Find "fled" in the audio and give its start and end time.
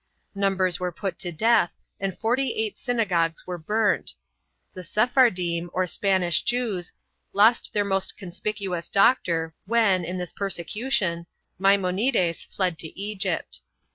12.45-12.79